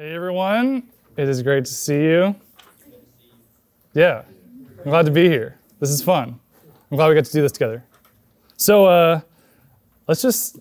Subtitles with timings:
[0.00, 0.84] Hey everyone,
[1.16, 2.36] it is great to see you.
[3.94, 4.22] Yeah,
[4.78, 5.58] I'm glad to be here.
[5.80, 6.38] This is fun.
[6.88, 7.82] I'm glad we got to do this together.
[8.56, 9.20] So uh,
[10.06, 10.60] let's just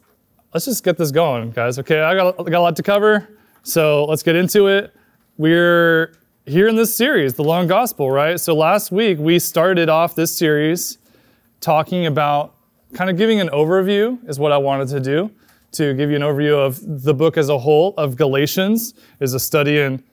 [0.56, 1.78] let's just get this going, guys.
[1.78, 3.30] Okay, I got, got a lot to cover,
[3.62, 4.92] so let's get into it.
[5.38, 6.16] We're
[6.48, 8.40] here in this series, the Lone Gospel, right?
[8.40, 10.98] So last week we started off this series
[11.62, 12.56] talking about
[12.94, 15.30] kind of giving an overview is what I wanted to do
[15.74, 19.40] to give you an overview of the book as a whole of Galatians is a
[19.40, 20.04] study in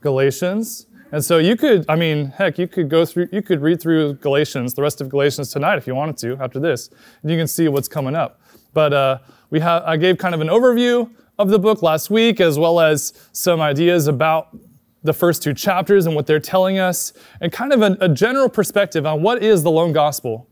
[0.00, 0.86] Galatians.
[1.12, 4.14] And so you could, I mean, heck, you could go through, you could read through
[4.14, 6.90] Galatians, the rest of Galatians tonight if you wanted to after this,
[7.22, 8.40] and you can see what's coming up.
[8.72, 9.18] But uh,
[9.50, 12.78] we have, I gave kind of an overview of the book last week, as well
[12.78, 14.56] as some ideas about
[15.02, 18.48] the first two chapters and what they're telling us, and kind of a, a general
[18.48, 20.49] perspective on what is the lone gospel.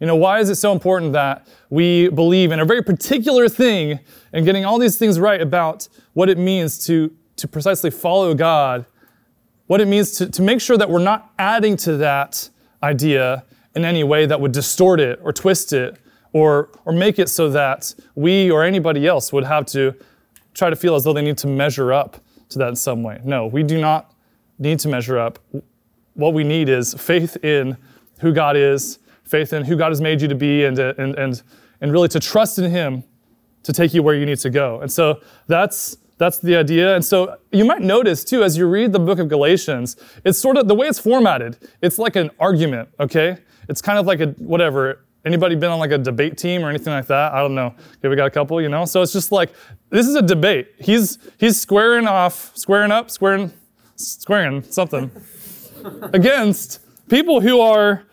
[0.00, 4.00] You know, why is it so important that we believe in a very particular thing
[4.32, 8.86] and getting all these things right about what it means to, to precisely follow God,
[9.66, 12.48] what it means to, to make sure that we're not adding to that
[12.82, 15.98] idea in any way that would distort it or twist it
[16.32, 19.94] or, or make it so that we or anybody else would have to
[20.54, 22.16] try to feel as though they need to measure up
[22.48, 23.20] to that in some way.
[23.22, 24.14] No, we do not
[24.58, 25.38] need to measure up.
[26.14, 27.76] What we need is faith in
[28.20, 28.98] who God is
[29.30, 31.42] faith in who God has made you to be and, uh, and, and,
[31.80, 33.04] and really to trust in Him
[33.62, 34.80] to take you where you need to go.
[34.80, 36.94] And so that's, that's the idea.
[36.94, 40.56] And so you might notice too, as you read the book of Galatians, it's sort
[40.56, 43.38] of the way it's formatted, it's like an argument, okay?
[43.68, 45.04] It's kind of like a whatever.
[45.24, 47.34] Anybody been on like a debate team or anything like that?
[47.34, 47.74] I don't know.
[47.98, 48.86] Okay, we got a couple, you know?
[48.86, 49.52] So it's just like,
[49.90, 50.68] this is a debate.
[50.78, 53.52] He's, he's squaring off, squaring up, squaring,
[53.96, 55.10] squaring something
[56.14, 58.06] against people who are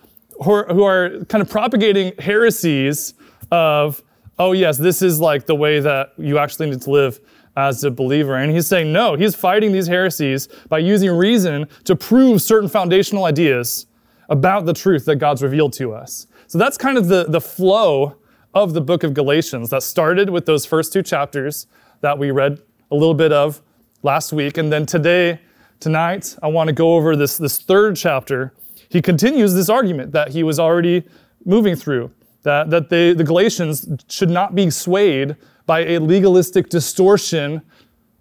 [0.43, 3.13] who are, who are kind of propagating heresies
[3.51, 4.03] of,
[4.39, 7.19] oh, yes, this is like the way that you actually need to live
[7.55, 8.35] as a believer.
[8.35, 13.25] And he's saying, no, he's fighting these heresies by using reason to prove certain foundational
[13.25, 13.87] ideas
[14.29, 16.27] about the truth that God's revealed to us.
[16.47, 18.17] So that's kind of the, the flow
[18.53, 21.67] of the book of Galatians that started with those first two chapters
[22.01, 22.59] that we read
[22.91, 23.61] a little bit of
[24.03, 24.57] last week.
[24.57, 25.39] And then today,
[25.79, 28.53] tonight, I want to go over this, this third chapter
[28.89, 31.03] he continues this argument that he was already
[31.45, 32.11] moving through,
[32.43, 37.61] that, that they, the Galatians should not be swayed by a legalistic distortion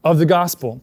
[0.04, 0.82] of the gospel,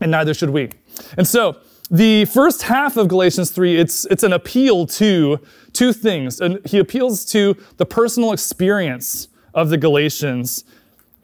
[0.00, 0.70] and neither should we.
[1.16, 1.56] And so,
[1.90, 5.40] the first half of Galatians 3, it's, it's an appeal to
[5.72, 6.40] two things.
[6.40, 10.62] And he appeals to the personal experience of the Galatians.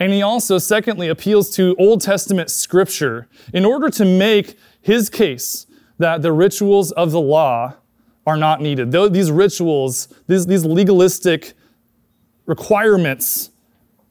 [0.00, 5.66] And he also, secondly, appeals to Old Testament scripture in order to make his case
[5.98, 7.74] that the rituals of the law
[8.26, 8.90] are not needed.
[8.90, 11.54] These rituals, these, these legalistic
[12.46, 13.50] requirements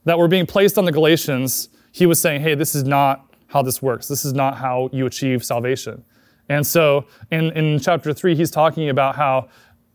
[0.06, 3.62] that were being placed on the Galatians, he was saying, hey, this is not how
[3.62, 4.08] this works.
[4.08, 6.04] This is not how you achieve salvation.
[6.50, 9.50] And so in, in chapter three, he's talking about how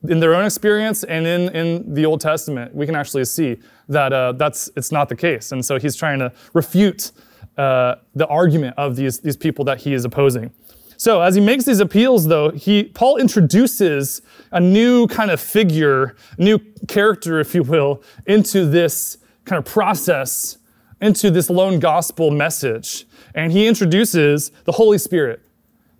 [0.09, 3.59] in their own experience and in, in the Old Testament, we can actually see
[3.89, 5.53] that uh, that's it's not the case.
[5.53, 7.12] And so he's trying to refute
[7.57, 10.53] uh, the argument of these, these people that he is opposing.
[11.00, 14.21] So as he makes these appeals, though, he Paul introduces
[14.53, 19.16] a new kind of figure, new character, if you will, into this
[19.47, 20.59] kind of process,
[21.00, 23.06] into this lone gospel message.
[23.34, 25.41] And he introduces the Holy Spirit.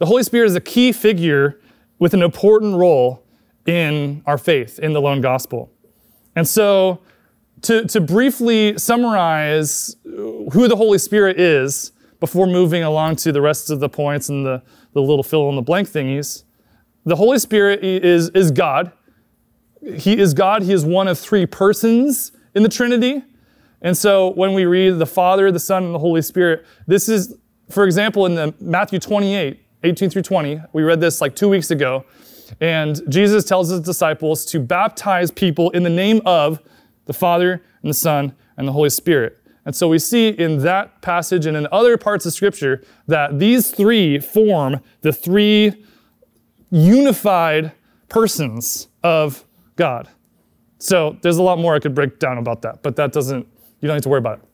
[0.01, 1.59] The Holy Spirit is a key figure
[1.99, 3.25] with an important role
[3.65, 5.73] in our faith, in the lone gospel.
[6.37, 7.01] And so,
[7.63, 13.71] to, to briefly summarize who the Holy Spirit is before moving along to the rest
[13.71, 14.63] of the points and the
[14.93, 16.45] the little fill in the blank thingies.
[17.05, 18.93] The Holy Spirit is, is God.
[19.95, 20.63] He is God.
[20.63, 23.23] He is one of three persons in the Trinity.
[23.83, 27.35] And so when we read the Father, the Son, and the Holy Spirit, this is,
[27.71, 31.71] for example, in the Matthew 28, 18 through 20, we read this like two weeks
[31.71, 32.05] ago.
[32.61, 36.61] And Jesus tells his disciples to baptize people in the name of
[37.07, 39.40] the Father and the Son and the Holy Spirit.
[39.65, 43.71] And so we see in that passage and in other parts of Scripture that these
[43.71, 45.85] three form the three
[46.71, 47.73] unified
[48.09, 49.45] persons of
[49.77, 50.09] God.
[50.79, 53.47] So there's a lot more I could break down about that, but that doesn't,
[53.81, 54.45] you don't need to worry about it.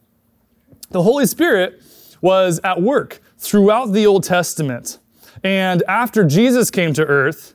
[0.90, 1.82] The Holy Spirit
[2.20, 4.98] was at work throughout the Old Testament.
[5.44, 7.54] And after Jesus came to earth,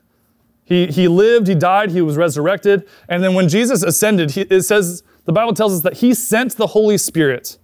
[0.64, 2.88] he, he lived, he died, he was resurrected.
[3.10, 6.58] And then when Jesus ascended, he, it says the Bible tells us that He sent
[6.58, 7.58] the Holy Spirit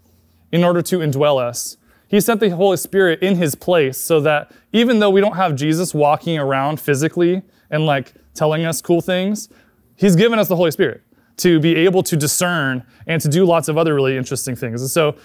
[0.51, 1.77] in order to indwell us.
[2.07, 5.55] He sent the Holy Spirit in His place so that even though we don't have
[5.55, 9.49] Jesus walking around physically and like telling us cool things,
[9.95, 11.01] He's given us the Holy Spirit
[11.37, 14.81] to be able to discern and to do lots of other really interesting things.
[14.81, 15.15] And so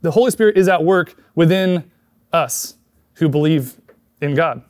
[0.00, 1.90] the Holy Spirit is at work within
[2.32, 2.74] us.
[3.16, 3.78] who believe
[4.22, 4.62] in God.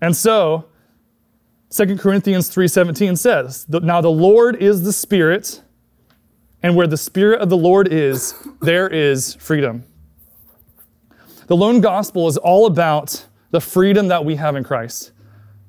[0.00, 0.64] And so,
[1.68, 5.62] 2 Corinthians 3:17 says, "Now the Lord is the Spirit,
[6.62, 9.84] and where the Spirit of the Lord is, there is freedom."
[11.46, 15.10] The lone gospel is all about the freedom that we have in Christ.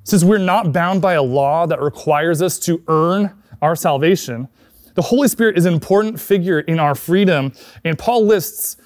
[0.04, 4.48] Since we're not bound by a law that requires us to earn our salvation,
[4.96, 7.54] the Holy Spirit is an important figure in our freedom.
[7.84, 8.78] And Paul lists,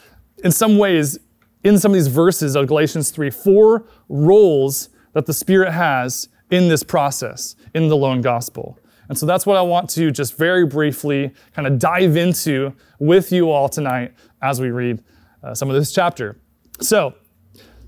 [0.44, 1.18] in some ways,
[1.64, 6.68] in some of these verses of Galatians 3, four roles that the Spirit has in
[6.68, 8.78] this process, in the lone gospel.
[9.10, 13.32] And so that's what I want to just very briefly kind of dive into with
[13.32, 15.04] you all tonight as we read
[15.44, 16.38] uh, some of this chapter.
[16.82, 17.16] So,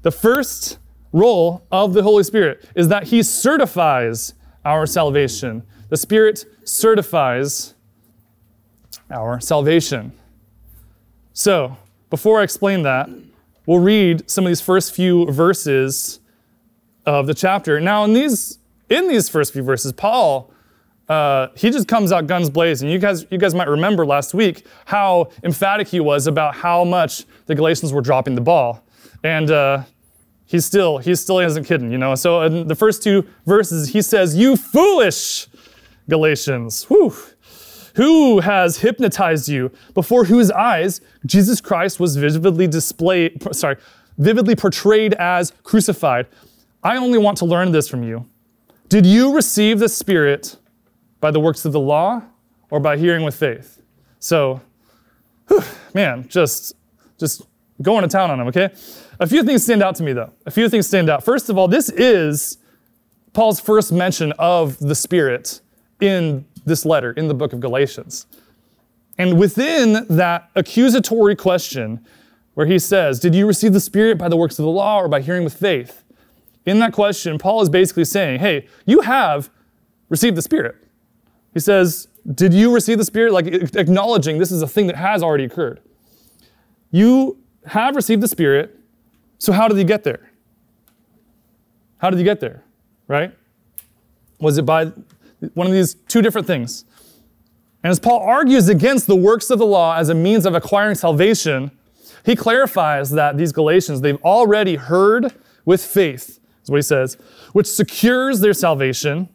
[0.03, 0.77] the first
[1.11, 4.33] role of the Holy Spirit is that He certifies
[4.63, 5.63] our salvation.
[5.89, 7.73] The Spirit certifies
[9.09, 10.11] our salvation.
[11.33, 11.77] So,
[12.09, 13.09] before I explain that,
[13.65, 16.19] we'll read some of these first few verses
[17.05, 17.79] of the chapter.
[17.79, 18.59] Now, in these
[18.89, 20.51] in these first few verses, Paul
[21.09, 22.89] uh, he just comes out guns blazing.
[22.89, 27.25] You guys, you guys might remember last week how emphatic he was about how much
[27.45, 28.83] the Galatians were dropping the ball,
[29.23, 29.83] and uh,
[30.45, 32.15] he still he still isn't kidding, you know.
[32.15, 35.47] So in the first two verses, he says, "You foolish
[36.09, 37.13] Galatians, whew,
[37.95, 39.71] who has hypnotized you?
[39.93, 43.77] Before whose eyes Jesus Christ was vividly displayed, sorry,
[44.17, 46.27] vividly portrayed as crucified.
[46.83, 48.25] I only want to learn this from you.
[48.89, 50.57] Did you receive the Spirit?"
[51.19, 52.21] By the works of the law
[52.69, 53.81] or by hearing with faith?
[54.19, 54.61] So,
[55.47, 56.73] whew, man, just,
[57.17, 57.43] just
[57.81, 58.69] going to town on them, okay?
[59.19, 60.31] A few things stand out to me though.
[60.45, 61.23] A few things stand out.
[61.23, 62.57] First of all, this is
[63.33, 65.61] Paul's first mention of the Spirit
[65.99, 68.27] in this letter, in the book of Galatians.
[69.17, 72.05] And within that accusatory question,
[72.53, 75.07] where he says, Did you receive the Spirit by the works of the law or
[75.07, 76.03] by hearing with faith?
[76.65, 79.51] In that question, Paul is basically saying, Hey, you have
[80.09, 80.75] received the Spirit.
[81.53, 83.33] He says, Did you receive the Spirit?
[83.33, 85.81] Like acknowledging this is a thing that has already occurred.
[86.91, 88.77] You have received the Spirit,
[89.39, 90.31] so how did you get there?
[91.97, 92.63] How did you get there?
[93.07, 93.35] Right?
[94.39, 94.91] Was it by
[95.53, 96.85] one of these two different things?
[97.83, 100.95] And as Paul argues against the works of the law as a means of acquiring
[100.95, 101.71] salvation,
[102.25, 105.33] he clarifies that these Galatians, they've already heard
[105.65, 107.15] with faith, is what he says,
[107.53, 109.29] which secures their salvation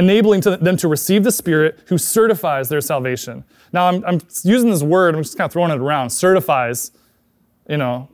[0.00, 3.44] enabling to them to receive the Spirit who certifies their salvation.
[3.72, 6.08] Now, I'm, I'm, using this word, I'm just kind of throwing it around.
[6.10, 6.90] Certifies,
[7.68, 8.08] you know,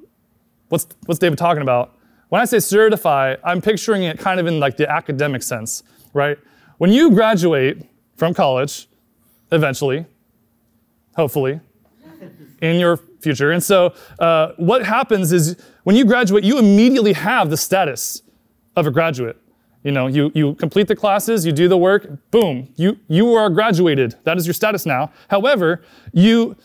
[0.69, 1.97] what's, what's David talking about?
[2.29, 6.39] When I say certify, I'm picturing it kind of in like the academic sense, right?
[6.79, 7.87] When you graduate
[8.17, 8.89] from college,
[9.53, 10.07] eventually,
[11.15, 11.61] hopefully,
[12.61, 13.53] in your future.
[13.53, 18.23] And so, uh, what happens is when you graduate, you immediately have the status
[18.75, 19.41] of a graduate.
[19.87, 23.49] You know, you, you complete the classes, you do the work, boom, you, you are
[23.49, 24.17] graduated.
[24.25, 25.13] That is your status now.
[25.31, 25.81] However,
[26.13, 26.57] you,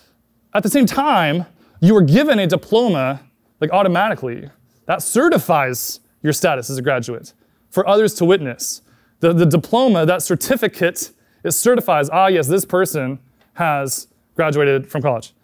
[0.55, 1.45] at the same time,
[1.81, 3.21] you are given a diploma,
[3.59, 4.49] like automatically.
[4.87, 7.33] That certifies your status as a graduate
[7.69, 8.81] for others to witness.
[9.19, 11.11] The, the diploma, that certificate,
[11.43, 13.19] it certifies, ah, yes, this person
[13.53, 15.35] has graduated from college.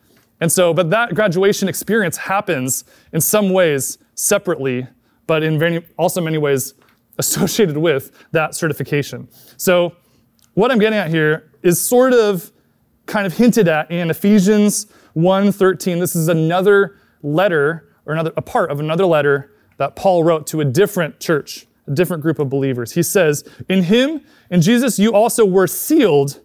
[0.42, 4.88] And so, but that graduation experience happens in some ways separately,
[5.28, 6.74] but in very, also many ways
[7.18, 9.28] associated with that certification.
[9.58, 9.96] So,
[10.54, 12.52] what I'm getting at here is sort of
[13.06, 16.00] kind of hinted at in Ephesians 1:13.
[16.00, 20.62] This is another letter or another a part of another letter that Paul wrote to
[20.62, 22.94] a different church, a different group of believers.
[22.94, 26.40] He says, "In him, in Jesus, you also were sealed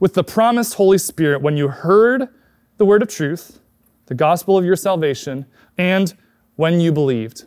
[0.00, 2.28] with the promised Holy Spirit when you heard
[2.76, 3.58] the word of truth,
[4.06, 5.46] the gospel of your salvation,
[5.78, 6.14] and
[6.56, 7.44] when you believed."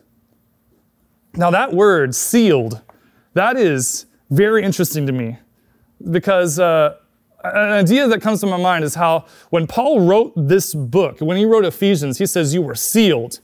[1.35, 2.81] Now, that word, sealed,
[3.33, 5.37] that is very interesting to me
[6.11, 6.95] because uh,
[7.43, 11.37] an idea that comes to my mind is how when Paul wrote this book, when
[11.37, 13.39] he wrote Ephesians, he says, You were sealed.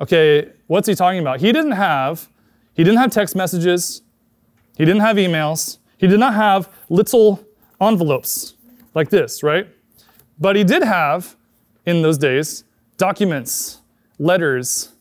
[0.00, 1.40] Okay, what's he talking about?
[1.40, 2.28] He didn't have,
[2.74, 4.02] he didn't have text messages,
[4.76, 7.44] he didn't have emails, he did not have little
[7.80, 8.54] envelopes
[8.94, 9.68] like this, right?
[10.38, 11.36] But he did have,
[11.86, 12.64] in those days,
[12.96, 13.80] documents,
[14.18, 14.93] letters,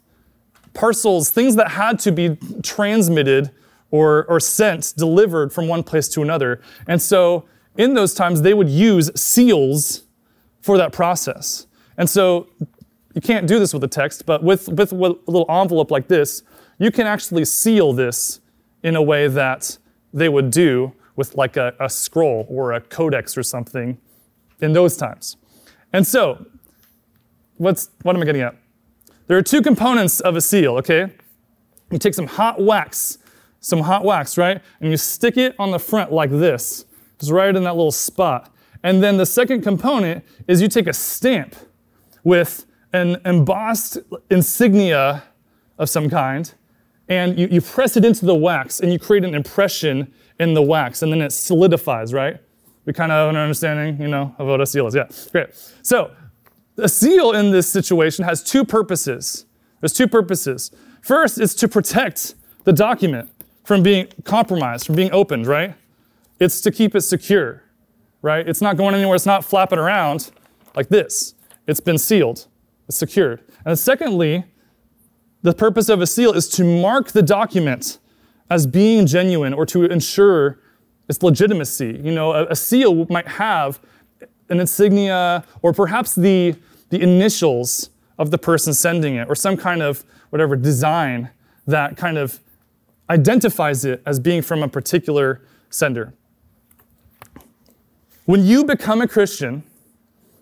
[0.74, 3.52] parcels, things that had to be transmitted
[3.92, 6.62] or, or sent, delivered from one place to another.
[6.88, 7.46] And so
[7.78, 10.04] in those times, they would use seals
[10.62, 11.68] for that process.
[11.98, 12.48] And so
[13.14, 16.44] you can't do this with a text, but with, with, a little envelope like this,
[16.80, 18.42] you can actually seal this
[18.82, 19.78] in a way that
[20.14, 23.98] they would do with like a, a scroll or a codex or something
[24.62, 25.38] in those times.
[25.92, 26.46] And so,
[27.58, 28.56] what's, what am I getting at?
[29.28, 31.12] There are two components of a seal, okay?
[31.94, 33.20] you take some hot wax,
[33.60, 34.62] some hot wax, right?
[34.82, 36.86] And you stick it on the front like this,
[37.20, 38.54] just right in that little spot.
[38.84, 41.56] And then the second component is you take a stamp
[42.24, 43.98] with an embossed
[44.30, 45.24] insignia
[45.78, 46.54] of some kind,
[47.08, 50.62] and you, you press it into the wax and you create an impression in the
[50.62, 52.38] wax, and then it solidifies, right?
[52.86, 54.96] We kind of have an understanding, you know, of what a seal is.
[54.96, 55.50] Yeah, great.
[55.84, 56.12] So
[56.78, 59.46] a seal in this situation has two purposes.
[59.80, 60.72] There's two purposes.
[61.02, 63.30] First is to protect the document
[63.64, 65.76] from being compromised, from being opened, right?
[66.40, 67.64] It's to keep it secure,
[68.22, 68.48] right?
[68.48, 70.32] It's not going anywhere, it's not flapping around
[70.76, 71.36] like this.
[71.68, 72.48] It's been sealed,
[72.88, 73.42] it's secured.
[73.66, 74.46] And secondly,
[75.42, 78.00] the purpose of a seal is to mark the document
[78.50, 80.60] as being genuine or to ensure
[81.10, 82.00] its legitimacy.
[82.02, 83.80] You know, a, a seal might have
[84.50, 86.56] an insignia or perhaps the,
[86.90, 91.30] the initials of the person sending it or some kind of whatever design
[91.68, 92.40] that kind of
[93.10, 96.14] identifies it as being from a particular sender.
[98.26, 99.64] When you become a Christian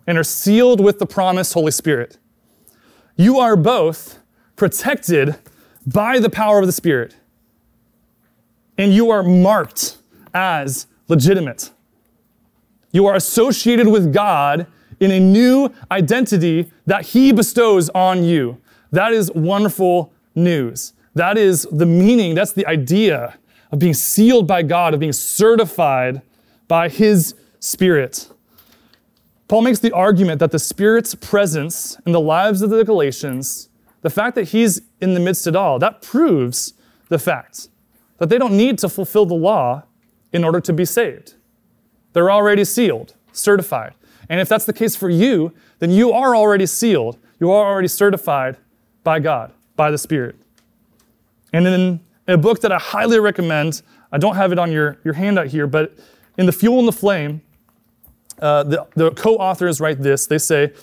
[0.05, 2.17] and are sealed with the promised Holy Spirit,
[3.15, 4.20] you are both
[4.55, 5.36] protected
[5.86, 7.15] by the power of the Spirit
[8.77, 9.98] and you are marked
[10.34, 11.72] as legitimate.
[12.92, 14.68] You are associated with God
[15.00, 18.62] in a new identity that He bestows on you.
[18.92, 20.94] That is wonderful news.
[21.16, 23.38] That is the meaning, that's the idea
[23.72, 26.22] of being sealed by God, of being certified
[26.68, 28.30] by His Spirit.
[29.48, 33.70] Paul makes the argument that the Spirit's presence in the lives of the Galatians,
[34.02, 36.74] the fact that He's in the midst of it all, that proves
[37.10, 37.68] the fact
[38.18, 39.84] that they don't need to fulfill the law
[40.32, 41.36] in order to be saved.
[42.13, 43.94] They're already sealed, certified.
[44.30, 47.18] And if that's the case for you, then you are already sealed.
[47.39, 48.58] You are already certified
[49.03, 50.36] by God, by the Spirit.
[51.53, 55.13] And in a book that I highly recommend, I don't have it on your, your
[55.13, 55.98] handout here, but
[56.38, 57.41] in The Fuel and the Flame,
[58.41, 60.25] uh, the, the co authors write this.
[60.27, 60.74] They say,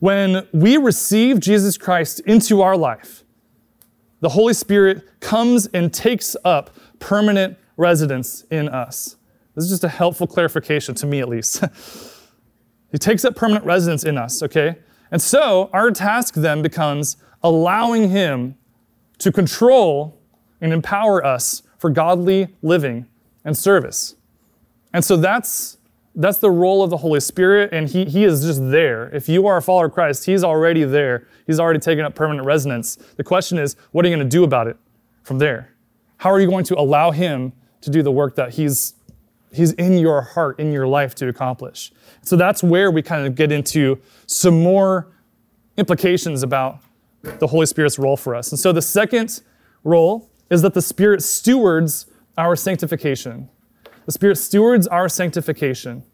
[0.00, 3.24] When we receive Jesus Christ into our life,
[4.20, 9.15] the Holy Spirit comes and takes up permanent residence in us.
[9.56, 11.64] This is just a helpful clarification to me, at least.
[12.92, 14.76] he takes up permanent residence in us, okay?
[15.10, 18.56] And so our task then becomes allowing Him
[19.18, 20.20] to control
[20.60, 23.06] and empower us for godly living
[23.44, 24.16] and service.
[24.92, 25.78] And so that's
[26.18, 29.14] that's the role of the Holy Spirit, and he, he is just there.
[29.14, 31.28] If you are a follower of Christ, He's already there.
[31.46, 32.96] He's already taken up permanent residence.
[33.16, 34.78] The question is, what are you going to do about it
[35.24, 35.74] from there?
[36.16, 38.94] How are you going to allow Him to do the work that He's
[39.52, 41.92] He's in your heart, in your life to accomplish?
[42.22, 45.12] So that's where we kind of get into some more
[45.76, 46.78] implications about
[47.22, 48.50] the Holy Spirit's role for us.
[48.50, 49.42] And so the second
[49.84, 52.06] role is that the Spirit stewards
[52.38, 53.48] our sanctification.
[54.04, 56.04] The Spirit stewards our sanctification.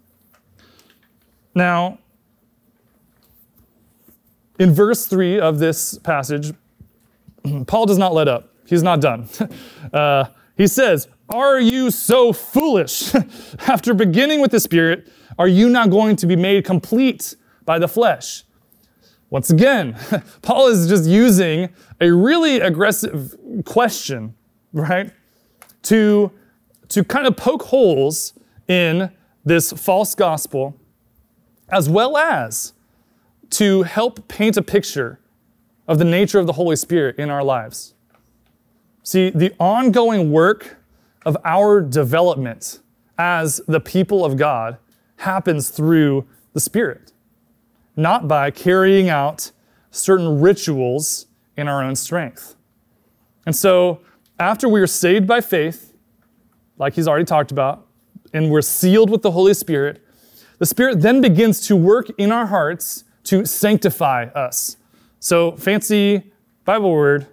[1.54, 1.98] Now,
[4.58, 6.52] in verse 3 of this passage,
[7.66, 8.54] Paul does not let up.
[8.66, 9.28] He's not done.
[9.92, 10.24] Uh,
[10.56, 13.14] he says, Are you so foolish?
[13.66, 15.08] After beginning with the Spirit,
[15.38, 18.44] are you not going to be made complete by the flesh?
[19.30, 19.96] Once again,
[20.42, 21.70] Paul is just using
[22.02, 23.34] a really aggressive
[23.64, 24.34] question,
[24.74, 25.10] right,
[25.84, 26.30] to
[26.88, 28.34] to kind of poke holes
[28.68, 29.10] in
[29.42, 30.76] this false gospel,
[31.70, 32.74] as well as
[33.48, 35.18] to help paint a picture
[35.88, 37.94] of the nature of the Holy Spirit in our lives.
[39.02, 40.76] See, the ongoing work
[41.24, 42.80] of our development
[43.18, 44.78] as the people of God
[45.16, 47.12] happens through the Spirit,
[47.96, 49.52] not by carrying out
[49.90, 51.26] certain rituals
[51.56, 52.56] in our own strength.
[53.46, 54.00] And so,
[54.38, 55.92] after we are saved by faith,
[56.78, 57.86] like he's already talked about,
[58.32, 60.02] and we're sealed with the Holy Spirit,
[60.58, 64.76] the Spirit then begins to work in our hearts to sanctify us.
[65.20, 66.32] So, fancy
[66.64, 67.26] Bible word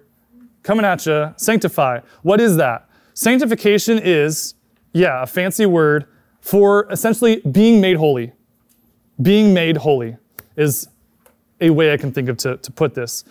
[0.62, 2.00] coming at you sanctify.
[2.22, 2.88] What is that?
[3.20, 4.54] Sanctification is,
[4.94, 6.06] yeah, a fancy word
[6.40, 8.32] for essentially being made holy.
[9.20, 10.16] Being made holy
[10.56, 10.88] is
[11.60, 13.24] a way I can think of to, to put this.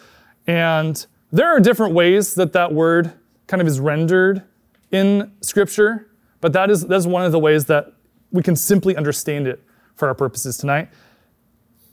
[0.45, 3.13] And there are different ways that that word
[3.47, 4.43] kind of is rendered
[4.91, 6.07] in Scripture.
[6.39, 7.91] But that is, that's one of the ways that
[8.31, 9.59] we can simply understand it
[9.95, 10.89] for our purposes tonight.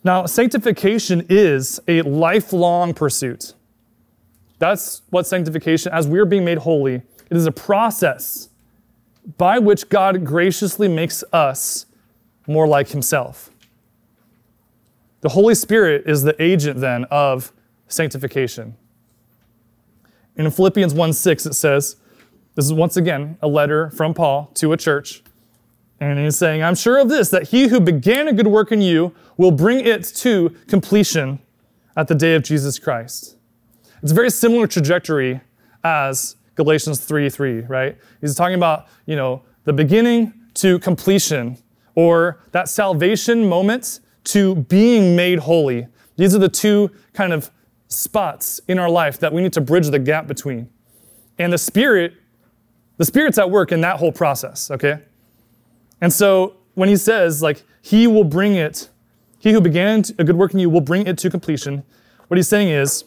[0.04, 3.54] Now, sanctification is a lifelong pursuit.
[4.58, 8.48] That's what sanctification, as we're being made holy, it is a process
[9.36, 11.86] by which God graciously makes us
[12.46, 13.50] more like Himself.
[15.20, 17.52] The Holy Spirit is the agent then of
[17.88, 18.76] sanctification.
[20.36, 21.96] And in Philippians 1 6, it says,
[22.56, 25.22] this is once again a letter from Paul to a church.
[26.00, 28.80] And he's saying, I'm sure of this, that he who began a good work in
[28.80, 31.38] you will bring it to completion
[31.96, 33.36] at the day of Jesus Christ.
[34.02, 35.40] It's a very similar trajectory
[35.84, 37.96] as Galatians 3 3, right?
[38.20, 41.58] He's talking about, you know, the beginning to completion,
[41.94, 45.86] or that salvation moment to being made holy.
[46.16, 47.50] These are the two kind of
[47.88, 50.68] spots in our life that we need to bridge the gap between.
[51.38, 52.14] And the Spirit,
[52.96, 55.02] the Spirit's at work in that whole process, okay?
[56.00, 58.88] And so when he says, like, he will bring it,
[59.38, 61.84] he who began a good work in you will bring it to completion,
[62.28, 63.04] what he's saying is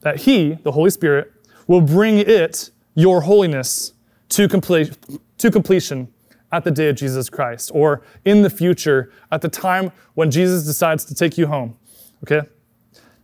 [0.00, 1.32] that he, the Holy Spirit,
[1.66, 3.92] will bring it, your holiness,
[4.30, 4.96] to, complete,
[5.38, 6.12] to completion
[6.52, 10.64] at the day of Jesus Christ or in the future at the time when Jesus
[10.64, 11.76] decides to take you home.
[12.22, 12.46] Okay?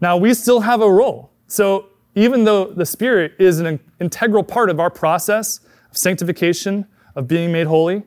[0.00, 1.30] Now, we still have a role.
[1.46, 7.26] So, even though the Spirit is an integral part of our process of sanctification, of
[7.26, 8.02] being made holy,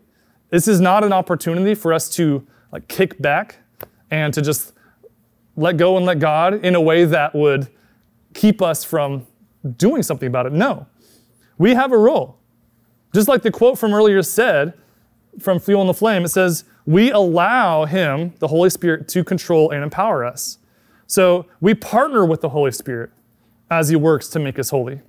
[0.49, 3.57] this is not an opportunity for us to like kick back
[4.11, 4.73] and to just
[5.55, 7.67] let go and let God in a way that would
[8.33, 9.25] keep us from
[9.77, 10.53] doing something about it.
[10.53, 10.87] No.
[11.57, 12.37] We have a role.
[13.13, 14.73] Just like the quote from earlier said,
[15.39, 19.71] from Fuel and the Flame, it says, We allow Him, the Holy Spirit, to control
[19.71, 20.57] and empower us.
[21.07, 23.11] So we partner with the Holy Spirit
[23.69, 25.01] as He works to make us holy.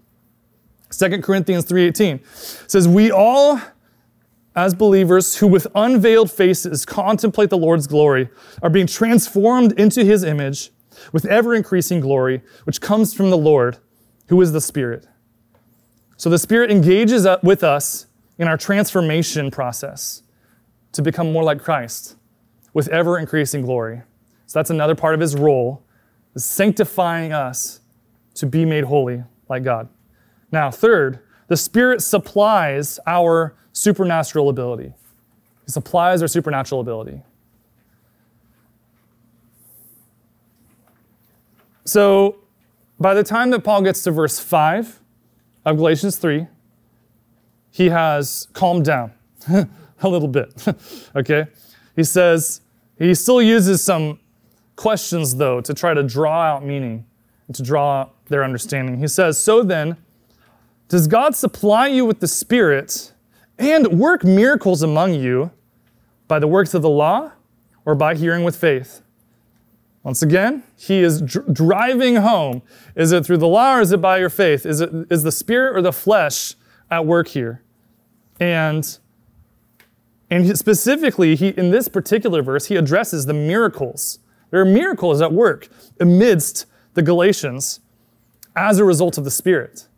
[0.90, 2.20] 2 Corinthians 3:18
[2.70, 3.60] says, We all
[4.54, 8.30] as believers who with unveiled faces contemplate the Lord's glory
[8.62, 10.70] are being transformed into his image
[11.12, 13.76] with ever increasing glory, which comes from the Lord,
[14.28, 15.06] who is the Spirit.
[16.16, 18.06] So the Spirit engages with us
[18.38, 20.22] in our transformation process
[20.92, 22.16] to become more like Christ
[22.72, 24.02] with ever increasing glory.
[24.46, 25.82] So that's another part of his role,
[26.34, 27.80] is sanctifying us
[28.34, 29.88] to be made holy like God.
[30.52, 34.94] Now, third, the Spirit supplies our supernatural ability.
[35.64, 37.22] He supplies our supernatural ability.
[41.84, 42.38] So,
[42.98, 45.00] by the time that Paul gets to verse 5
[45.64, 46.46] of Galatians 3,
[47.70, 49.12] he has calmed down
[49.48, 50.66] a little bit.
[51.16, 51.46] okay?
[51.94, 52.62] He says,
[52.98, 54.18] he still uses some
[54.76, 57.04] questions, though, to try to draw out meaning
[57.46, 58.98] and to draw out their understanding.
[58.98, 59.96] He says, So then,
[60.88, 63.12] does God supply you with the Spirit
[63.58, 65.50] and work miracles among you
[66.28, 67.32] by the works of the law
[67.84, 69.02] or by hearing with faith?
[70.06, 72.62] Once again, he is dr- driving home.
[72.94, 74.64] Is it through the law or is it by your faith?
[74.64, 76.54] Is it is the spirit or the flesh
[76.88, 77.64] at work here?
[78.38, 78.98] And
[80.30, 84.20] and specifically, he, in this particular verse, he addresses the miracles.
[84.50, 87.80] There are miracles at work amidst the Galatians
[88.54, 89.88] as a result of the Spirit.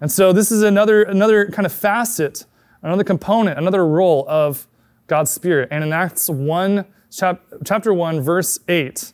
[0.00, 2.46] And so this is another, another kind of facet,
[2.82, 4.66] another component, another role of
[5.06, 5.68] God's Spirit.
[5.70, 9.12] And in Acts 1, chap, chapter 1, verse 8,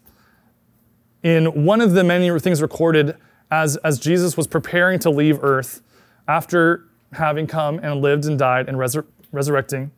[1.22, 3.16] in one of the many things recorded
[3.50, 5.82] as, as Jesus was preparing to leave earth
[6.26, 9.90] after having come and lived and died and resur- resurrecting,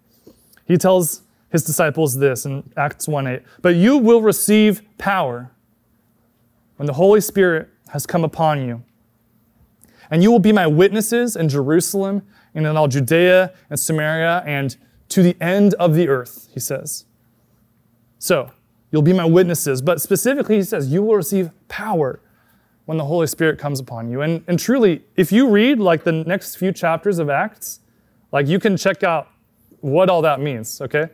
[0.66, 3.42] he tells his disciples this in Acts 1 8.
[3.62, 5.50] But you will receive power
[6.76, 8.82] when the Holy Spirit has come upon you.
[10.10, 12.22] And you will be my witnesses in Jerusalem
[12.54, 14.76] and in all Judea and Samaria and
[15.10, 17.04] to the end of the earth, he says.
[18.18, 18.50] So,
[18.94, 19.83] you'll be my witnesses.
[19.83, 22.20] But specifically, he says, you will receive power
[22.85, 24.20] when the Holy Spirit comes upon you.
[24.20, 27.80] And, and truly, if you read like the next few chapters of Acts,
[28.30, 29.26] like you can check out
[29.80, 31.09] what all that means, okay?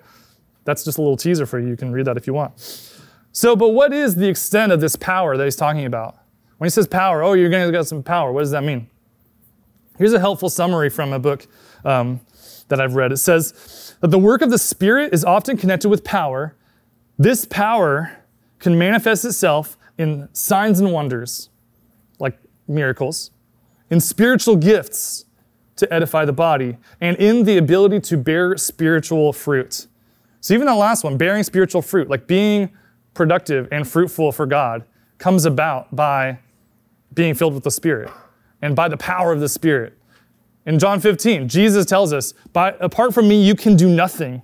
[0.66, 1.68] That's just a little teaser for you.
[1.68, 2.52] You can read that if you want.
[3.32, 6.18] So, but what is the extent of this power that he's talking about?
[6.58, 8.90] When he says power, oh, you're going to get some power, what does that mean?
[9.96, 11.46] Here's a helpful summary from a book
[11.82, 12.20] um,
[12.68, 13.10] that I've read.
[13.10, 16.56] It says that the work of the Spirit is often connected with power.
[17.20, 18.16] This power
[18.60, 21.50] can manifest itself in signs and wonders,
[22.18, 23.30] like miracles,
[23.90, 25.26] in spiritual gifts
[25.76, 29.86] to edify the body, and in the ability to bear spiritual fruit.
[30.40, 32.70] So, even the last one, bearing spiritual fruit, like being
[33.12, 34.86] productive and fruitful for God,
[35.18, 36.38] comes about by
[37.12, 38.10] being filled with the Spirit
[38.62, 39.92] and by the power of the Spirit.
[40.64, 44.40] In John 15, Jesus tells us, by, apart from me, you can do nothing.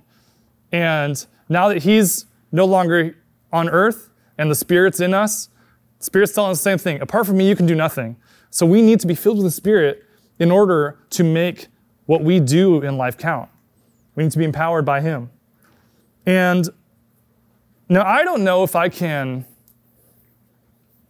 [0.71, 3.15] And now that he's no longer
[3.51, 5.49] on earth and the Spirit's in us,
[5.99, 7.01] Spirit's telling us the same thing.
[7.01, 8.17] Apart from me, you can do nothing.
[8.49, 10.03] So we need to be filled with the Spirit
[10.39, 11.67] in order to make
[12.05, 13.49] what we do in life count.
[14.15, 15.29] We need to be empowered by Him.
[16.25, 16.69] And
[17.89, 19.45] now I don't know if I can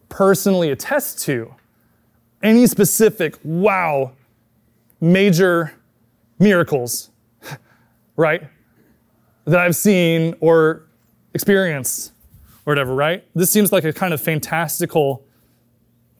[0.08, 1.54] personally attest to
[2.42, 4.12] any specific, wow,
[5.00, 5.74] major
[6.38, 7.10] miracles,
[8.16, 8.42] right?
[9.44, 10.87] That I've seen or
[11.34, 12.12] experienced
[12.64, 13.24] or whatever, right?
[13.34, 15.24] This seems like a kind of fantastical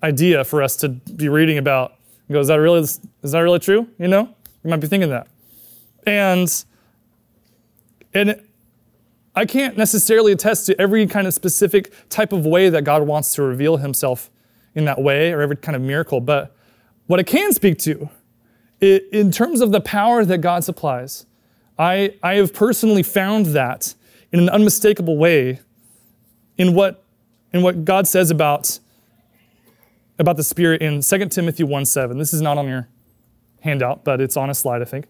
[0.03, 1.95] idea for us to be reading about.
[2.31, 3.89] Go, is that really is that really true?
[3.99, 4.35] You know?
[4.63, 5.29] You might be thinking that.
[6.07, 6.65] And
[8.15, 8.43] and
[9.35, 13.35] I can't necessarily attest to every kind of specific type of way that God wants
[13.35, 14.31] to reveal himself
[14.75, 16.55] in that way or every kind of miracle, but
[17.07, 18.09] what I can speak to
[18.81, 21.27] in terms of the power that God supplies,
[21.79, 23.95] I, I have personally found that
[24.33, 25.61] in an unmistakable way
[26.57, 27.05] in what,
[27.53, 28.79] in what God says about,
[30.19, 32.19] about the Spirit in 2 Timothy 1 7.
[32.19, 32.89] This is not on your
[33.61, 35.07] handout, but it's on a slide, I think.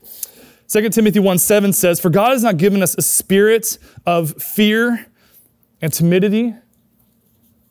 [0.69, 5.07] 2 Timothy 1 7 says, For God has not given us a spirit of fear
[5.81, 6.55] and timidity,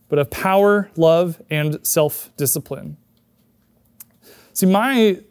[0.09, 2.97] but of power, love, and self discipline.
[4.53, 5.21] See, my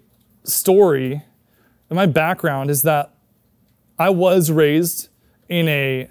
[0.44, 1.24] story
[1.90, 3.12] and my background is that
[3.98, 5.08] I was raised
[5.48, 6.10] in a,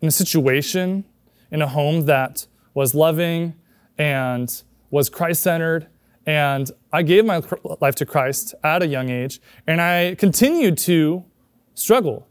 [0.00, 1.04] in a situation,
[1.50, 3.54] in a home that was loving
[3.96, 5.88] and was Christ centered.
[6.26, 7.42] And I gave my
[7.80, 11.24] life to Christ at a young age, and I continued to
[11.74, 12.28] struggle.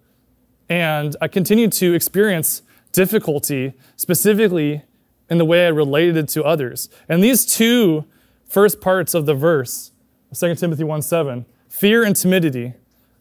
[0.70, 4.84] And I continued to experience difficulty, specifically
[5.30, 6.90] in the way I related to others.
[7.10, 8.06] And these two
[8.46, 9.92] first parts of the verse,
[10.38, 12.74] 2 Timothy 1 7, fear and timidity,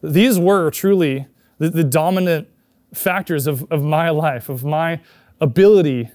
[0.02, 1.26] these were truly
[1.58, 2.48] the, the dominant
[2.96, 5.00] factors of, of my life, of my
[5.40, 6.10] ability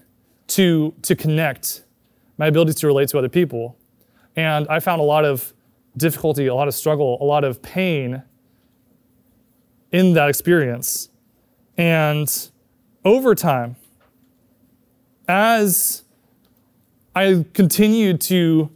[0.48, 1.84] to, to connect,
[2.38, 3.76] my ability to relate to other people.
[4.36, 5.52] And I found a lot of
[5.96, 8.22] difficulty, a lot of struggle, a lot of pain
[9.92, 11.08] in that experience.
[11.76, 12.50] And
[13.04, 13.76] over time,
[15.28, 16.02] as
[17.14, 18.70] I continued to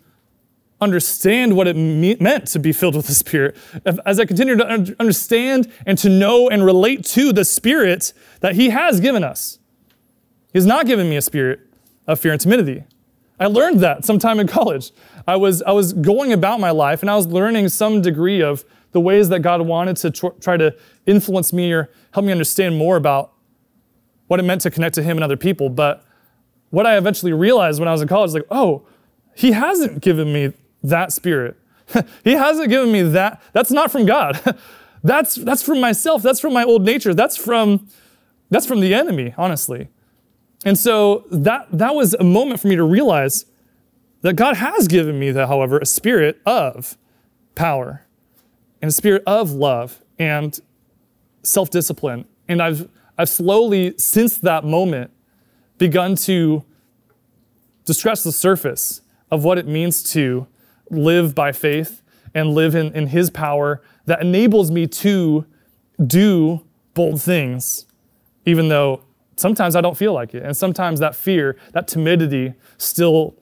[0.80, 3.56] understand what it me- meant to be filled with the Spirit,
[4.04, 8.54] as I continue to un- understand and to know and relate to the Spirit that
[8.54, 9.58] He has given us.
[10.52, 11.60] He's not given me a spirit
[12.06, 12.84] of fear and timidity.
[13.38, 14.90] I learned that sometime in college.
[15.28, 18.64] I was, I was going about my life and I was learning some degree of
[18.92, 22.78] the ways that God wanted to tr- try to influence me or help me understand
[22.78, 23.32] more about
[24.28, 25.68] what it meant to connect to Him and other people.
[25.68, 26.02] But
[26.70, 28.86] what I eventually realized when I was in college like, oh,
[29.34, 30.54] He hasn't given me
[30.88, 31.56] that spirit.
[32.24, 33.42] he hasn't given me that.
[33.52, 34.40] That's not from God.
[35.04, 36.22] that's, that's from myself.
[36.22, 37.14] That's from my old nature.
[37.14, 37.88] That's from,
[38.50, 39.88] that's from the enemy, honestly.
[40.64, 43.46] And so that, that was a moment for me to realize
[44.22, 46.96] that God has given me, that, however, a spirit of
[47.54, 48.02] power
[48.82, 50.58] and a spirit of love and
[51.42, 52.24] self discipline.
[52.48, 55.10] And I've, I've slowly, since that moment,
[55.78, 56.64] begun to,
[57.84, 60.46] to scratch the surface of what it means to
[60.90, 62.02] live by faith
[62.34, 65.46] and live in, in His power that enables me to
[66.04, 67.86] do bold things,
[68.44, 69.02] even though
[69.36, 70.42] sometimes I don't feel like it.
[70.42, 73.34] And sometimes that fear, that timidity still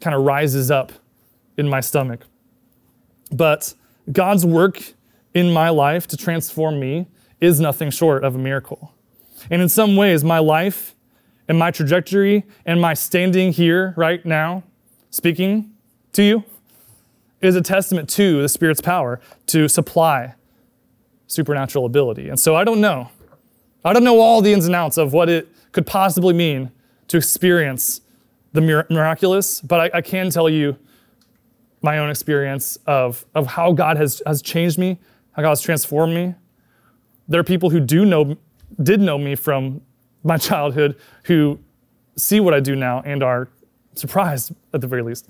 [0.00, 0.92] kind of rises up
[1.56, 2.20] in my stomach.
[3.30, 3.74] But
[4.10, 4.94] God's work
[5.34, 7.06] in my life to transform me
[7.40, 8.94] is nothing short of a miracle.
[9.50, 10.94] And in some ways, my life
[11.46, 14.64] and my trajectory and my standing here right now,
[15.10, 15.72] speaking
[16.12, 16.44] to you,
[17.40, 20.34] is a testament to the Spirit's power to supply
[21.26, 22.28] supernatural ability.
[22.28, 23.10] And so I don't know.
[23.84, 26.72] I don't know all the ins and outs of what it could possibly mean
[27.08, 28.00] to experience
[28.52, 30.76] the miraculous, but I, I can tell you
[31.82, 34.98] my own experience of, of how God has, has changed me,
[35.32, 36.34] how God has transformed me.
[37.28, 38.36] There are people who do know,
[38.82, 39.82] did know me from
[40.24, 41.58] my childhood who
[42.16, 43.48] see what I do now and are
[43.94, 45.28] surprised, at the very least,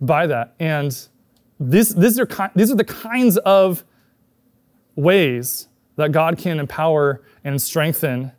[0.00, 0.54] by that.
[0.58, 0.96] And
[1.60, 3.84] this, these, are, these are the kinds of
[4.94, 8.32] ways that God can empower and strengthen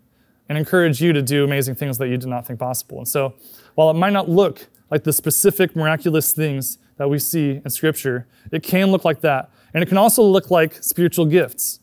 [0.47, 2.97] and encourage you to do amazing things that you did not think possible.
[2.97, 3.35] And so,
[3.75, 8.27] while it might not look like the specific miraculous things that we see in Scripture,
[8.51, 9.51] it can look like that.
[9.73, 11.79] And it can also look like spiritual gifts.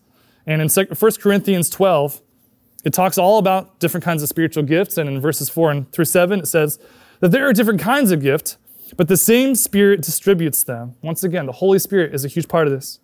[0.46, 2.20] And in 1 Corinthians 12,
[2.85, 4.99] it talks all about different kinds of spiritual gifts.
[4.99, 6.79] And in verses 4 and through 7, it says
[7.20, 8.59] that there are different kinds of gifts,
[8.96, 10.94] but the same Spirit distributes them.
[11.03, 13.01] Once again, the Holy Spirit is a huge part of this.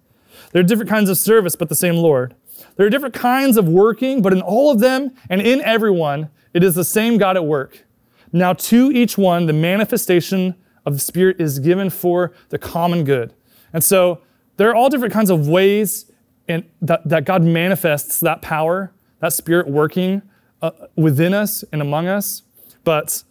[0.52, 2.34] There are different kinds of service, but the same Lord.
[2.76, 6.62] There are different kinds of working, but in all of them and in everyone, it
[6.62, 7.84] is the same God at work.
[8.32, 10.54] Now, to each one, the manifestation
[10.86, 13.34] of the Spirit is given for the common good.
[13.72, 14.20] And so,
[14.56, 16.10] there are all different kinds of ways
[16.48, 20.22] in, that, that God manifests that power, that Spirit working
[20.60, 22.42] uh, within us and among us.
[22.84, 23.22] But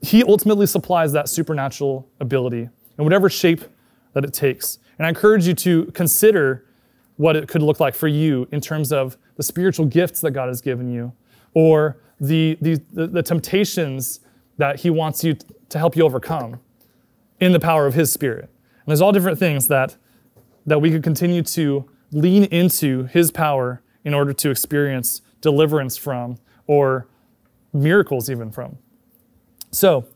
[0.00, 3.62] He ultimately supplies that supernatural ability in whatever shape
[4.12, 4.78] that it takes.
[4.98, 6.64] And I encourage you to consider
[7.16, 10.48] what it could look like for you in terms of the spiritual gifts that God
[10.48, 11.12] has given you
[11.54, 14.20] or the, the, the, temptations
[14.56, 15.36] that He wants you
[15.68, 16.60] to help you overcome
[17.40, 18.44] in the power of His Spirit.
[18.44, 19.96] And there's all different things that,
[20.66, 26.38] that we could continue to lean into His power in order to experience deliverance from
[26.66, 27.06] or
[27.72, 28.78] miracles even from.
[29.70, 30.06] So,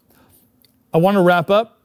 [0.94, 1.80] I want to wrap up,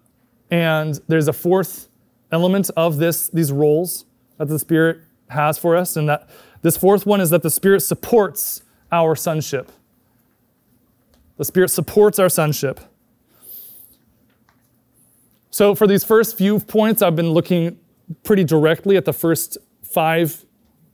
[0.49, 1.89] and there's a fourth
[2.31, 4.05] element of this, these roles
[4.37, 4.99] that the Spirit
[5.29, 6.29] has for us, and that
[6.61, 9.71] this fourth one is that the Spirit supports our sonship.
[11.37, 12.79] The Spirit supports our sonship.
[15.51, 17.79] So, for these first few points, I've been looking
[18.23, 20.45] pretty directly at the first five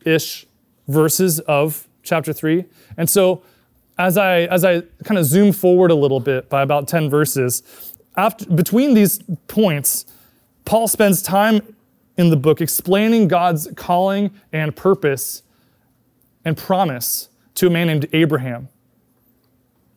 [0.06, 0.46] ish
[0.88, 2.66] verses of chapter 3.
[2.98, 3.44] And so,
[3.98, 7.64] as I, as I kind of zoom forward a little bit by about 10 verses,
[8.16, 10.06] after, between these points,
[10.66, 11.76] Paul spends time
[12.18, 15.44] in the book explaining God's calling and purpose
[16.46, 18.70] and promise to a man named Abraham.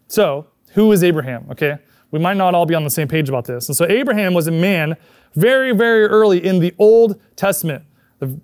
[0.09, 1.47] So, who is Abraham?
[1.51, 1.79] Okay,
[2.11, 3.69] we might not all be on the same page about this.
[3.69, 4.97] And so, Abraham was a man
[5.35, 7.85] very, very early in the Old Testament,
[8.19, 8.41] the,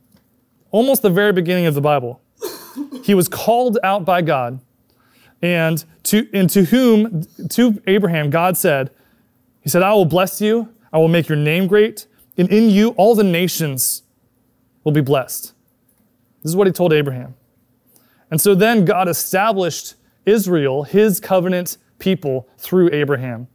[0.71, 2.21] almost the very beginning of the Bible.
[3.05, 4.61] He was called out by God,
[5.43, 8.91] and to, and to whom, to Abraham, God said,
[9.61, 12.07] He said, I will bless you, I will make your name great,
[12.39, 14.03] and in you all the nations
[14.85, 15.53] will be blessed.
[16.43, 17.35] This is what He told Abraham.
[18.31, 23.49] And so then God established Israel, his covenant people, through Abraham.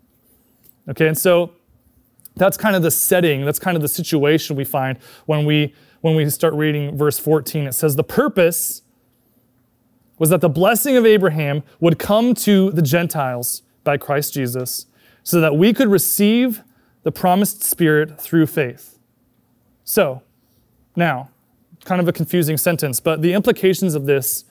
[0.89, 1.53] Okay, and so
[2.35, 6.15] that's kind of the setting, that's kind of the situation we find when we when
[6.15, 7.67] we start reading verse 14.
[7.67, 8.83] It says, The purpose
[10.17, 14.87] was that the blessing of Abraham would come to the Gentiles by Christ Jesus,
[15.23, 16.63] so that we could receive
[17.03, 18.97] the promised Spirit through faith.
[19.83, 20.21] So,
[20.95, 21.29] now,
[21.85, 24.45] kind of a confusing sentence, but the implications of this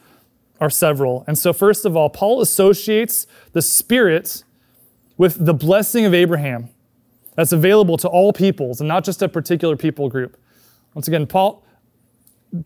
[0.61, 1.25] are several.
[1.27, 4.45] And so, first of all, Paul associates the Spirit
[5.19, 6.71] with the blessing of Abraham
[7.35, 10.39] that's available to all peoples and not just a particular people group.
[10.95, 11.63] Once again, Paul,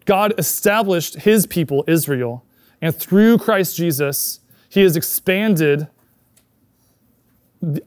[0.04, 2.44] God established his people, Israel,
[2.82, 5.88] and through Christ Jesus, he has expanded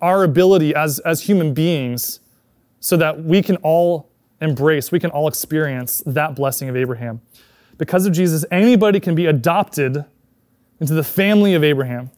[0.01, 2.19] our ability as, as human beings
[2.79, 4.09] so that we can all
[4.41, 7.21] embrace, we can all experience that blessing of Abraham
[7.77, 10.05] because of Jesus, anybody can be adopted
[10.79, 12.11] into the family of Abraham,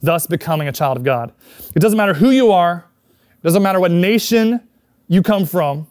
[0.00, 1.32] thus becoming a child of God.
[1.74, 2.86] It doesn't matter who you are,
[3.30, 4.60] it doesn't matter what nation
[5.06, 5.86] you come from,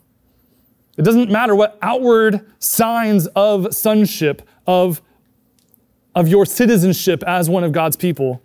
[0.98, 5.02] it doesn't matter what outward signs of sonship, of,
[6.18, 8.42] of your citizenship as one of God's people.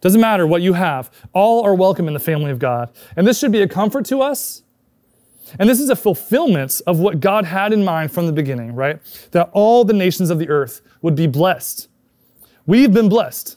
[0.00, 1.10] Doesn't matter what you have.
[1.34, 2.90] All are welcome in the family of God.
[3.16, 4.62] And this should be a comfort to us
[5.58, 9.00] and this is a fulfillment of what God had in mind from the beginning, right?
[9.32, 11.88] That all the nations of the earth would be blessed.
[12.66, 13.56] We've been blessed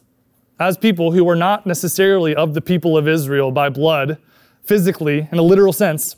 [0.60, 4.18] as people who are not necessarily of the people of Israel by blood,
[4.64, 6.16] physically, in a literal sense.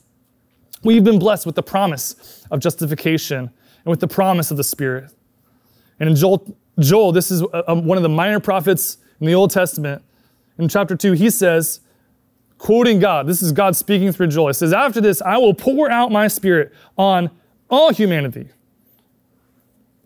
[0.84, 5.12] We've been blessed with the promise of justification and with the promise of the Spirit.
[6.00, 9.34] And in Joel, Joel this is a, a, one of the minor prophets in the
[9.34, 10.04] Old Testament.
[10.58, 11.82] In chapter 2, he says,
[12.58, 13.28] quoting God.
[13.28, 14.50] This is God speaking through Joel.
[14.50, 17.30] It says, After this, I will pour out my spirit on
[17.70, 18.50] all humanity.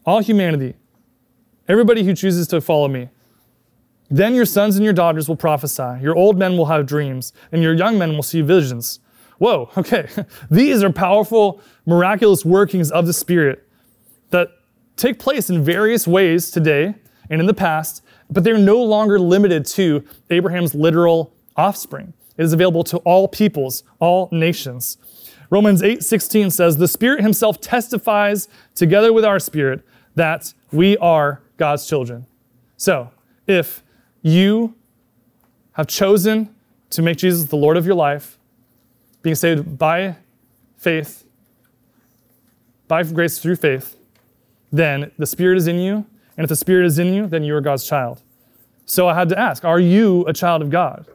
[0.06, 0.76] All humanity.
[1.68, 3.10] Everybody who chooses to follow me.
[4.10, 7.64] Then your sons and your daughters will prophesy, your old men will have dreams, and
[7.64, 9.00] your young men will see visions.
[9.38, 10.08] Whoa, okay.
[10.50, 13.68] These are powerful, miraculous workings of the Spirit
[15.02, 16.96] take place in various ways today
[17.30, 22.14] and in the past, but they're no longer limited to Abraham's literal offspring.
[22.38, 24.98] It is available to all peoples, all nations.
[25.50, 29.82] Romans 8:16 says, "The Spirit himself testifies together with our spirit
[30.16, 32.26] that we are God's children."
[32.78, 33.10] So,
[33.48, 33.84] if
[34.22, 34.76] you
[35.74, 36.56] have chosen
[36.92, 38.38] to make Jesus the Lord of your life,
[39.22, 40.16] being saved by
[40.78, 41.26] faith,
[42.88, 43.96] by grace through faith,
[44.72, 46.06] then the Spirit is in you.
[46.38, 48.22] And if the Spirit is in you, then you are God's child.
[48.86, 51.06] So I had to ask, are you a child of God?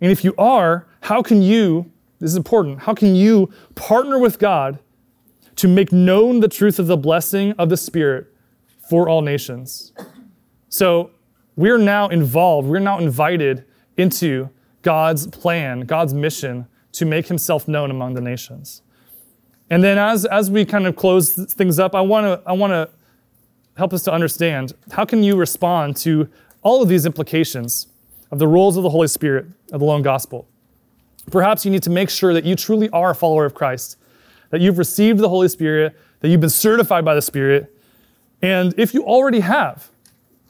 [0.00, 4.38] And if you are, how can you, this is important, how can you partner with
[4.38, 4.78] God
[5.56, 8.32] to make known the truth of the blessing of the Spirit
[8.88, 9.92] for all nations?
[10.68, 11.10] So
[11.56, 13.64] we're now involved, we're now invited
[13.96, 14.48] into
[14.82, 18.82] God's plan, God's mission to make himself known among the nations.
[19.68, 22.72] And then as, as we kind of close things up, I want to I want
[22.72, 22.88] to
[23.80, 26.28] help us to understand how can you respond to
[26.62, 27.86] all of these implications
[28.30, 30.46] of the roles of the Holy Spirit of the lone gospel.
[31.30, 33.96] Perhaps you need to make sure that you truly are a follower of Christ,
[34.50, 37.74] that you've received the Holy Spirit, that you've been certified by the Spirit.
[38.42, 39.88] And if you already have,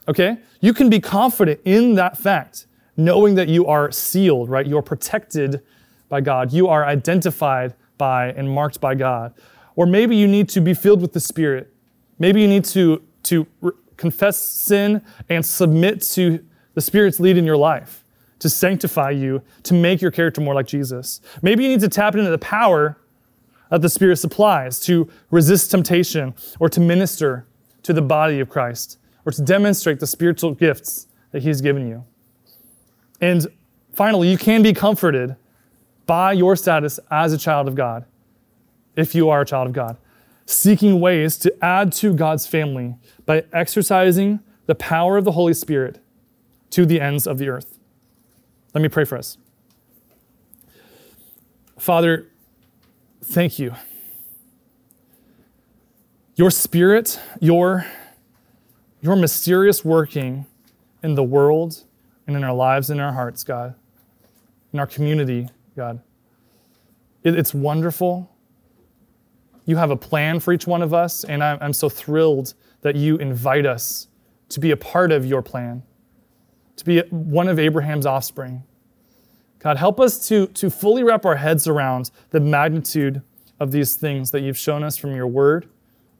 [0.09, 2.66] okay, you can be confident in that fact,
[2.97, 4.66] knowing that you are sealed, right?
[4.66, 5.62] You're protected
[6.09, 6.53] by God.
[6.53, 9.35] You are identified by and marked by God.
[9.77, 11.73] Or maybe you need to be filled with the Spirit.
[12.19, 17.45] Maybe you need to, to re- confess sin and submit to the Spirit's lead in
[17.45, 18.05] your life
[18.40, 21.21] to sanctify you, to make your character more like Jesus.
[21.43, 22.99] Maybe you need to tap into the power
[23.71, 27.47] that the Spirit supplies to resist temptation or to minister
[27.83, 32.05] to the body of Christ or to demonstrate the spiritual gifts that He's given you.
[33.21, 33.47] And
[33.93, 35.37] finally, you can be comforted
[36.07, 38.05] by your status as a child of God,
[38.97, 39.97] if you are a child of God,
[40.51, 46.01] seeking ways to add to God's family by exercising the power of the Holy Spirit
[46.71, 47.79] to the ends of the earth.
[48.75, 49.39] Let me pray for us.
[51.79, 52.29] Father,
[53.23, 53.75] thank you.
[56.35, 57.87] Your spirit, your,
[59.01, 60.47] your mysterious working
[61.03, 61.85] in the world
[62.27, 63.75] and in our lives and in our hearts, God,
[64.73, 66.01] in our community, God.
[67.23, 68.31] It, it's wonderful.
[69.64, 73.16] You have a plan for each one of us, and I'm, so thrilled that you
[73.16, 74.09] invite us
[74.49, 75.83] to be a part of your plan
[76.81, 78.62] to be one of Abraham's offspring.
[79.59, 83.20] God, help us to, to fully wrap our heads around the magnitude
[83.61, 85.68] of these things that you've shown us from your word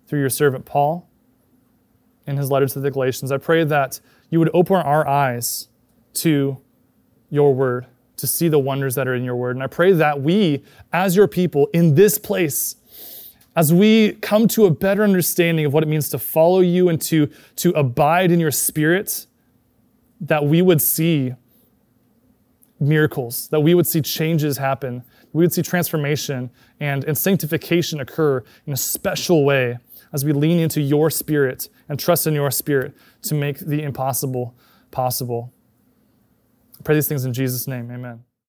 [0.07, 1.09] through your servant Paul
[2.27, 3.33] in his letter to the Galatians.
[3.33, 5.69] I pray that you would open our eyes
[6.15, 6.59] to
[7.31, 7.87] your word,
[8.19, 9.57] to see the wonders that are in your word.
[9.57, 12.77] And I pray that we, as your people in this place,
[13.57, 17.01] as we come to a better understanding of what it means to follow you and
[17.03, 19.27] to, to abide in your spirit,
[20.21, 21.35] that we would see
[22.79, 28.43] miracles, that we would see changes happen, we would see transformation and, and sanctification occur
[28.67, 29.79] in a special way
[30.13, 34.55] as we lean into your spirit and trust in your spirit to make the impossible
[34.91, 35.53] possible.
[36.79, 37.91] I pray these things in Jesus' name.
[37.91, 38.25] Amen.